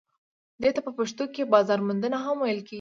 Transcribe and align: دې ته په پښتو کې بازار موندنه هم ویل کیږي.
دې 0.61 0.69
ته 0.75 0.79
په 0.85 0.91
پښتو 0.97 1.23
کې 1.33 1.51
بازار 1.53 1.79
موندنه 1.87 2.17
هم 2.25 2.37
ویل 2.41 2.59
کیږي. 2.67 2.69